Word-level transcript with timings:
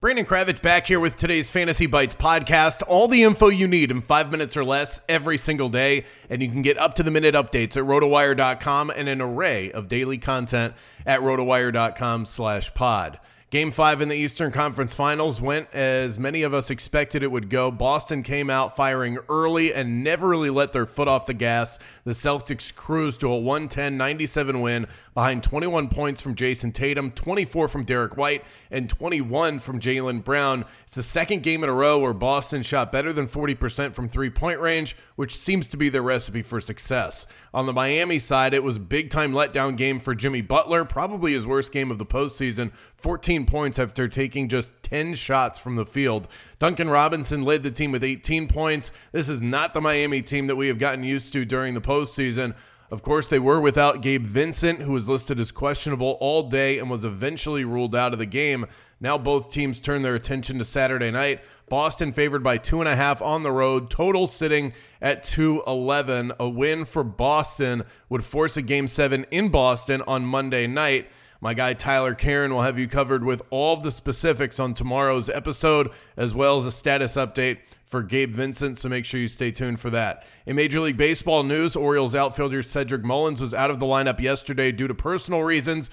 Brandon 0.00 0.24
Kravitz 0.24 0.62
back 0.62 0.86
here 0.86 0.98
with 0.98 1.18
today's 1.18 1.50
Fantasy 1.50 1.84
Bites 1.84 2.14
podcast. 2.14 2.82
All 2.88 3.06
the 3.06 3.22
info 3.22 3.48
you 3.50 3.68
need 3.68 3.90
in 3.90 4.00
five 4.00 4.30
minutes 4.30 4.56
or 4.56 4.64
less 4.64 5.02
every 5.10 5.36
single 5.36 5.68
day. 5.68 6.06
And 6.30 6.40
you 6.40 6.48
can 6.48 6.62
get 6.62 6.78
up 6.78 6.94
to 6.94 7.02
the 7.02 7.10
minute 7.10 7.34
updates 7.34 7.76
at 7.76 7.84
rotowire.com 7.84 8.90
and 8.96 9.10
an 9.10 9.20
array 9.20 9.70
of 9.70 9.88
daily 9.88 10.16
content 10.16 10.72
at 11.04 11.20
rotowire.com 11.20 12.24
slash 12.24 12.72
pod. 12.72 13.20
Game 13.50 13.72
five 13.72 14.00
in 14.00 14.06
the 14.06 14.14
Eastern 14.14 14.52
Conference 14.52 14.94
Finals 14.94 15.40
went 15.40 15.74
as 15.74 16.20
many 16.20 16.44
of 16.44 16.54
us 16.54 16.70
expected 16.70 17.24
it 17.24 17.32
would 17.32 17.50
go. 17.50 17.72
Boston 17.72 18.22
came 18.22 18.48
out 18.48 18.76
firing 18.76 19.18
early 19.28 19.74
and 19.74 20.04
never 20.04 20.28
really 20.28 20.50
let 20.50 20.72
their 20.72 20.86
foot 20.86 21.08
off 21.08 21.26
the 21.26 21.34
gas. 21.34 21.76
The 22.04 22.12
Celtics 22.12 22.72
cruised 22.72 23.18
to 23.20 23.32
a 23.32 23.36
110 23.36 23.96
97 23.96 24.60
win 24.60 24.86
behind 25.14 25.42
21 25.42 25.88
points 25.88 26.20
from 26.20 26.36
Jayson 26.36 26.70
Tatum, 26.70 27.10
24 27.10 27.66
from 27.66 27.82
Derrick 27.82 28.16
White, 28.16 28.44
and 28.70 28.88
21 28.88 29.58
from 29.58 29.80
Jaylen 29.80 30.22
Brown. 30.22 30.64
It's 30.84 30.94
the 30.94 31.02
second 31.02 31.42
game 31.42 31.64
in 31.64 31.68
a 31.68 31.72
row 31.72 31.98
where 31.98 32.12
Boston 32.12 32.62
shot 32.62 32.92
better 32.92 33.12
than 33.12 33.26
40% 33.26 33.94
from 33.94 34.08
three 34.08 34.30
point 34.30 34.60
range, 34.60 34.96
which 35.16 35.36
seems 35.36 35.66
to 35.68 35.76
be 35.76 35.88
their 35.88 36.02
recipe 36.02 36.42
for 36.42 36.60
success. 36.60 37.26
On 37.52 37.66
the 37.66 37.72
Miami 37.72 38.20
side, 38.20 38.54
it 38.54 38.62
was 38.62 38.76
a 38.76 38.80
big 38.80 39.10
time 39.10 39.32
letdown 39.32 39.76
game 39.76 39.98
for 39.98 40.14
Jimmy 40.14 40.40
Butler, 40.40 40.84
probably 40.84 41.32
his 41.32 41.48
worst 41.48 41.72
game 41.72 41.90
of 41.90 41.98
the 41.98 42.06
postseason. 42.06 42.70
14 42.94 43.39
points 43.46 43.78
after 43.78 44.08
taking 44.08 44.48
just 44.48 44.74
10 44.82 45.14
shots 45.14 45.58
from 45.58 45.76
the 45.76 45.86
field. 45.86 46.28
Duncan 46.58 46.88
Robinson 46.88 47.44
led 47.44 47.62
the 47.62 47.70
team 47.70 47.92
with 47.92 48.04
18 48.04 48.48
points. 48.48 48.92
This 49.12 49.28
is 49.28 49.42
not 49.42 49.74
the 49.74 49.80
Miami 49.80 50.22
team 50.22 50.46
that 50.46 50.56
we 50.56 50.68
have 50.68 50.78
gotten 50.78 51.04
used 51.04 51.32
to 51.32 51.44
during 51.44 51.74
the 51.74 51.80
postseason. 51.80 52.54
Of 52.90 53.02
course, 53.02 53.28
they 53.28 53.38
were 53.38 53.60
without 53.60 54.02
Gabe 54.02 54.26
Vincent, 54.26 54.80
who 54.80 54.92
was 54.92 55.08
listed 55.08 55.38
as 55.38 55.52
questionable 55.52 56.18
all 56.20 56.48
day 56.48 56.78
and 56.78 56.90
was 56.90 57.04
eventually 57.04 57.64
ruled 57.64 57.94
out 57.94 58.12
of 58.12 58.18
the 58.18 58.26
game. 58.26 58.66
Now 59.00 59.16
both 59.16 59.50
teams 59.50 59.80
turn 59.80 60.02
their 60.02 60.16
attention 60.16 60.58
to 60.58 60.64
Saturday 60.64 61.10
night. 61.12 61.40
Boston 61.68 62.12
favored 62.12 62.42
by 62.42 62.58
two 62.58 62.80
and 62.80 62.88
a 62.88 62.96
half 62.96 63.22
on 63.22 63.44
the 63.44 63.52
road, 63.52 63.90
total 63.90 64.26
sitting 64.26 64.72
at 65.00 65.22
211. 65.22 66.32
A 66.40 66.48
win 66.48 66.84
for 66.84 67.04
Boston 67.04 67.84
would 68.08 68.24
force 68.24 68.56
a 68.56 68.62
game 68.62 68.88
seven 68.88 69.24
in 69.30 69.50
Boston 69.50 70.02
on 70.02 70.26
Monday 70.26 70.66
night. 70.66 71.08
My 71.42 71.54
guy 71.54 71.72
Tyler 71.72 72.14
Karen 72.14 72.52
will 72.52 72.60
have 72.60 72.78
you 72.78 72.86
covered 72.86 73.24
with 73.24 73.40
all 73.48 73.78
the 73.78 73.90
specifics 73.90 74.60
on 74.60 74.74
tomorrow's 74.74 75.30
episode, 75.30 75.90
as 76.14 76.34
well 76.34 76.58
as 76.58 76.66
a 76.66 76.70
status 76.70 77.16
update 77.16 77.60
for 77.82 78.02
Gabe 78.02 78.34
Vincent, 78.34 78.76
so 78.76 78.90
make 78.90 79.06
sure 79.06 79.18
you 79.18 79.26
stay 79.26 79.50
tuned 79.50 79.80
for 79.80 79.88
that. 79.88 80.26
In 80.44 80.56
Major 80.56 80.80
League 80.80 80.98
Baseball 80.98 81.42
news, 81.42 81.76
Orioles 81.76 82.14
outfielder 82.14 82.62
Cedric 82.62 83.02
Mullins 83.02 83.40
was 83.40 83.54
out 83.54 83.70
of 83.70 83.78
the 83.78 83.86
lineup 83.86 84.20
yesterday 84.20 84.70
due 84.70 84.86
to 84.86 84.94
personal 84.94 85.42
reasons. 85.42 85.88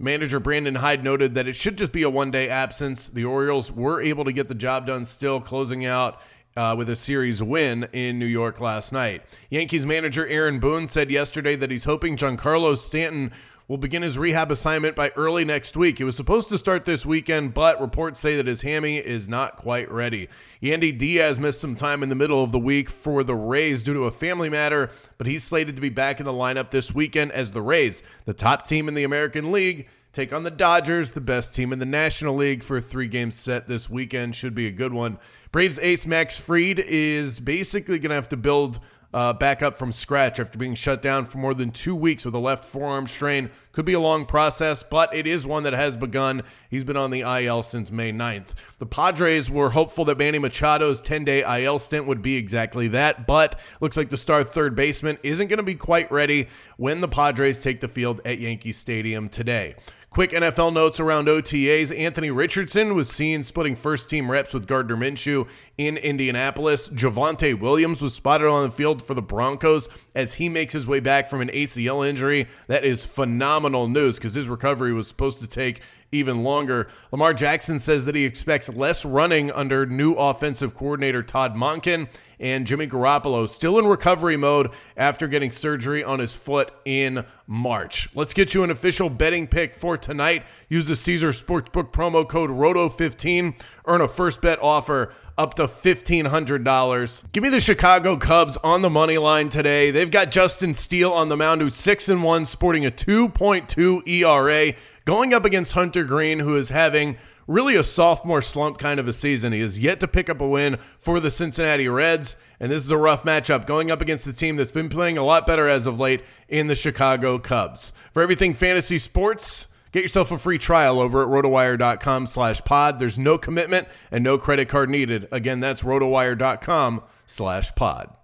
Manager 0.00 0.40
Brandon 0.40 0.74
Hyde 0.74 1.04
noted 1.04 1.34
that 1.36 1.46
it 1.46 1.54
should 1.54 1.78
just 1.78 1.92
be 1.92 2.02
a 2.02 2.10
one 2.10 2.32
day 2.32 2.48
absence. 2.48 3.06
The 3.06 3.24
Orioles 3.24 3.70
were 3.70 4.02
able 4.02 4.24
to 4.24 4.32
get 4.32 4.48
the 4.48 4.56
job 4.56 4.88
done 4.88 5.04
still, 5.04 5.40
closing 5.40 5.86
out 5.86 6.20
uh, 6.56 6.74
with 6.76 6.90
a 6.90 6.96
series 6.96 7.42
win 7.42 7.88
in 7.92 8.18
New 8.18 8.26
York 8.26 8.60
last 8.60 8.92
night. 8.92 9.22
Yankees 9.50 9.86
manager 9.86 10.26
Aaron 10.26 10.58
Boone 10.58 10.88
said 10.88 11.10
yesterday 11.10 11.54
that 11.56 11.70
he's 11.70 11.84
hoping 11.84 12.16
Giancarlo 12.16 12.76
Stanton 12.76 13.30
will 13.70 13.78
begin 13.78 14.02
his 14.02 14.18
rehab 14.18 14.50
assignment 14.50 14.96
by 14.96 15.10
early 15.10 15.44
next 15.44 15.76
week. 15.76 15.98
He 15.98 16.02
was 16.02 16.16
supposed 16.16 16.48
to 16.48 16.58
start 16.58 16.86
this 16.86 17.06
weekend, 17.06 17.54
but 17.54 17.80
reports 17.80 18.18
say 18.18 18.34
that 18.34 18.48
his 18.48 18.62
hammy 18.62 18.96
is 18.96 19.28
not 19.28 19.54
quite 19.54 19.88
ready. 19.92 20.28
Yandy 20.60 20.98
Diaz 20.98 21.38
missed 21.38 21.60
some 21.60 21.76
time 21.76 22.02
in 22.02 22.08
the 22.08 22.16
middle 22.16 22.42
of 22.42 22.50
the 22.50 22.58
week 22.58 22.90
for 22.90 23.22
the 23.22 23.36
Rays 23.36 23.84
due 23.84 23.94
to 23.94 24.06
a 24.06 24.10
family 24.10 24.48
matter, 24.48 24.90
but 25.18 25.28
he's 25.28 25.44
slated 25.44 25.76
to 25.76 25.80
be 25.80 25.88
back 25.88 26.18
in 26.18 26.26
the 26.26 26.32
lineup 26.32 26.72
this 26.72 26.92
weekend 26.92 27.30
as 27.30 27.52
the 27.52 27.62
Rays, 27.62 28.02
the 28.24 28.34
top 28.34 28.66
team 28.66 28.88
in 28.88 28.94
the 28.94 29.04
American 29.04 29.52
League, 29.52 29.86
take 30.12 30.32
on 30.32 30.42
the 30.42 30.50
Dodgers, 30.50 31.12
the 31.12 31.20
best 31.20 31.54
team 31.54 31.72
in 31.72 31.78
the 31.78 31.86
National 31.86 32.34
League, 32.34 32.64
for 32.64 32.78
a 32.78 32.82
three 32.82 33.06
game 33.06 33.30
set 33.30 33.68
this 33.68 33.88
weekend. 33.88 34.34
Should 34.34 34.56
be 34.56 34.66
a 34.66 34.72
good 34.72 34.92
one. 34.92 35.16
Braves 35.52 35.78
ace 35.78 36.06
Max 36.06 36.40
Fried 36.40 36.80
is 36.80 37.38
basically 37.38 38.00
going 38.00 38.08
to 38.08 38.16
have 38.16 38.30
to 38.30 38.36
build 38.36 38.80
uh, 39.12 39.32
back 39.32 39.62
up 39.62 39.76
from 39.76 39.92
scratch 39.92 40.38
after 40.38 40.58
being 40.58 40.74
shut 40.74 41.02
down 41.02 41.24
for 41.24 41.38
more 41.38 41.54
than 41.54 41.70
two 41.70 41.94
weeks 41.94 42.24
with 42.24 42.34
a 42.34 42.38
left 42.38 42.64
forearm 42.64 43.06
strain. 43.06 43.50
Could 43.72 43.84
be 43.84 43.92
a 43.92 44.00
long 44.00 44.24
process, 44.26 44.82
but 44.82 45.14
it 45.14 45.26
is 45.26 45.46
one 45.46 45.64
that 45.64 45.72
has 45.72 45.96
begun. 45.96 46.42
He's 46.68 46.84
been 46.84 46.96
on 46.96 47.10
the 47.10 47.20
IL 47.20 47.62
since 47.62 47.90
May 47.90 48.12
9th. 48.12 48.54
The 48.78 48.86
Padres 48.86 49.50
were 49.50 49.70
hopeful 49.70 50.04
that 50.06 50.18
Manny 50.18 50.38
Machado's 50.38 51.00
10 51.00 51.24
day 51.24 51.64
IL 51.64 51.78
stint 51.78 52.06
would 52.06 52.22
be 52.22 52.36
exactly 52.36 52.88
that, 52.88 53.26
but 53.26 53.58
looks 53.80 53.96
like 53.96 54.10
the 54.10 54.16
star 54.16 54.44
third 54.44 54.74
baseman 54.74 55.18
isn't 55.22 55.48
going 55.48 55.58
to 55.58 55.64
be 55.64 55.74
quite 55.74 56.10
ready 56.10 56.48
when 56.76 57.00
the 57.00 57.08
Padres 57.08 57.62
take 57.62 57.80
the 57.80 57.88
field 57.88 58.20
at 58.24 58.38
Yankee 58.38 58.72
Stadium 58.72 59.28
today. 59.28 59.74
Quick 60.10 60.32
NFL 60.32 60.72
notes 60.72 60.98
around 60.98 61.28
OTAs. 61.28 61.96
Anthony 61.96 62.32
Richardson 62.32 62.96
was 62.96 63.08
seen 63.08 63.44
splitting 63.44 63.76
first 63.76 64.10
team 64.10 64.28
reps 64.28 64.52
with 64.52 64.66
Gardner 64.66 64.96
Minshew 64.96 65.46
in 65.78 65.96
Indianapolis. 65.96 66.88
Javonte 66.88 67.56
Williams 67.56 68.02
was 68.02 68.12
spotted 68.12 68.48
on 68.48 68.64
the 68.64 68.72
field 68.72 69.02
for 69.04 69.14
the 69.14 69.22
Broncos 69.22 69.88
as 70.12 70.34
he 70.34 70.48
makes 70.48 70.72
his 70.72 70.84
way 70.84 70.98
back 70.98 71.30
from 71.30 71.40
an 71.40 71.48
ACL 71.50 72.04
injury. 72.04 72.48
That 72.66 72.84
is 72.84 73.04
phenomenal 73.04 73.86
news 73.86 74.16
because 74.16 74.34
his 74.34 74.48
recovery 74.48 74.92
was 74.92 75.06
supposed 75.06 75.40
to 75.42 75.46
take 75.46 75.80
even 76.12 76.42
longer. 76.42 76.88
Lamar 77.12 77.34
Jackson 77.34 77.78
says 77.78 78.04
that 78.04 78.14
he 78.14 78.24
expects 78.24 78.68
less 78.68 79.04
running 79.04 79.50
under 79.50 79.86
new 79.86 80.14
offensive 80.14 80.74
coordinator 80.74 81.22
Todd 81.22 81.54
Monken 81.54 82.08
and 82.40 82.66
Jimmy 82.66 82.86
Garoppolo 82.86 83.48
still 83.48 83.78
in 83.78 83.86
recovery 83.86 84.36
mode 84.36 84.70
after 84.96 85.28
getting 85.28 85.50
surgery 85.50 86.02
on 86.02 86.18
his 86.18 86.34
foot 86.34 86.72
in 86.84 87.24
March. 87.46 88.08
Let's 88.14 88.34
get 88.34 88.54
you 88.54 88.64
an 88.64 88.70
official 88.70 89.10
betting 89.10 89.46
pick 89.46 89.74
for 89.74 89.98
tonight. 89.98 90.44
Use 90.68 90.86
the 90.86 90.96
Caesar 90.96 91.30
Sportsbook 91.30 91.92
promo 91.92 92.26
code 92.26 92.50
ROTO15. 92.50 93.60
Earn 93.86 94.00
a 94.00 94.08
first 94.08 94.40
bet 94.40 94.58
offer 94.62 95.12
up 95.40 95.54
to 95.54 95.66
$1,500. 95.66 97.32
Give 97.32 97.42
me 97.42 97.48
the 97.48 97.60
Chicago 97.60 98.18
Cubs 98.18 98.58
on 98.58 98.82
the 98.82 98.90
money 98.90 99.16
line 99.16 99.48
today. 99.48 99.90
They've 99.90 100.10
got 100.10 100.30
Justin 100.30 100.74
Steele 100.74 101.10
on 101.10 101.30
the 101.30 101.36
mound, 101.36 101.62
who's 101.62 101.74
6 101.76 102.10
and 102.10 102.22
1, 102.22 102.44
sporting 102.44 102.84
a 102.84 102.90
2.2 102.90 104.06
ERA, 104.06 104.74
going 105.06 105.32
up 105.32 105.46
against 105.46 105.72
Hunter 105.72 106.04
Greene, 106.04 106.40
who 106.40 106.56
is 106.56 106.68
having 106.68 107.16
really 107.46 107.74
a 107.74 107.82
sophomore 107.82 108.42
slump 108.42 108.76
kind 108.76 109.00
of 109.00 109.08
a 109.08 109.14
season. 109.14 109.54
He 109.54 109.62
has 109.62 109.78
yet 109.78 109.98
to 110.00 110.08
pick 110.08 110.28
up 110.28 110.42
a 110.42 110.46
win 110.46 110.76
for 110.98 111.20
the 111.20 111.30
Cincinnati 111.30 111.88
Reds, 111.88 112.36
and 112.60 112.70
this 112.70 112.84
is 112.84 112.90
a 112.90 112.98
rough 112.98 113.24
matchup 113.24 113.64
going 113.64 113.90
up 113.90 114.02
against 114.02 114.26
the 114.26 114.34
team 114.34 114.56
that's 114.56 114.70
been 114.70 114.90
playing 114.90 115.16
a 115.16 115.24
lot 115.24 115.46
better 115.46 115.68
as 115.68 115.86
of 115.86 115.98
late 115.98 116.22
in 116.50 116.66
the 116.66 116.76
Chicago 116.76 117.38
Cubs. 117.38 117.94
For 118.12 118.22
everything 118.22 118.52
fantasy 118.52 118.98
sports, 118.98 119.68
Get 119.92 120.02
yourself 120.02 120.30
a 120.30 120.38
free 120.38 120.58
trial 120.58 121.00
over 121.00 121.22
at 121.22 121.28
rotowire.com 121.28 122.26
slash 122.26 122.62
pod. 122.62 122.98
There's 122.98 123.18
no 123.18 123.38
commitment 123.38 123.88
and 124.10 124.22
no 124.22 124.38
credit 124.38 124.68
card 124.68 124.88
needed. 124.88 125.26
Again, 125.32 125.60
that's 125.60 125.82
rotowire.com 125.82 127.02
slash 127.26 127.74
pod. 127.74 128.14